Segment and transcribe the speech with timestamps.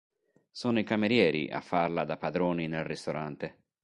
[0.49, 3.59] Sono i camerieri a farla da padroni nel ristorante.